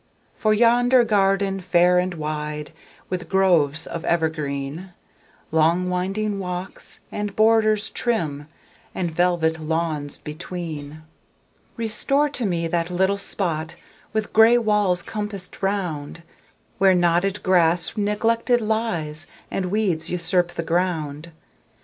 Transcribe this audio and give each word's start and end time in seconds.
For 0.33 0.51
yonder 0.51 1.03
garden, 1.03 1.59
fair 1.59 1.99
and 1.99 2.15
wide, 2.15 2.71
With 3.07 3.29
groves 3.29 3.85
of 3.85 4.03
evergreen, 4.03 4.93
Long 5.51 5.91
winding 5.91 6.39
walks, 6.39 7.01
and 7.11 7.35
borders 7.35 7.91
trim, 7.91 8.47
And 8.95 9.11
velvet 9.11 9.59
lawns 9.59 10.17
between; 10.17 11.03
Restore 11.77 12.29
to 12.29 12.47
me 12.47 12.67
that 12.67 12.89
little 12.89 13.19
spot, 13.19 13.75
With 14.11 14.33
gray 14.33 14.57
walls 14.57 15.03
compassed 15.03 15.61
round, 15.61 16.23
Where 16.79 16.95
knotted 16.95 17.43
grass 17.43 17.95
neglected 17.95 18.59
lies, 18.59 19.27
And 19.51 19.67
weeds 19.67 20.09
usurp 20.09 20.53
the 20.53 20.63
ground. 20.63 21.31